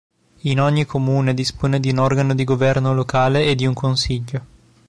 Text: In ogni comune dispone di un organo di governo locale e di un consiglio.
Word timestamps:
In 0.45 0.59
ogni 0.59 0.85
comune 0.87 1.35
dispone 1.35 1.79
di 1.79 1.91
un 1.91 1.99
organo 1.99 2.33
di 2.33 2.43
governo 2.43 2.91
locale 2.91 3.43
e 3.45 3.53
di 3.53 3.67
un 3.67 3.75
consiglio. 3.75 4.45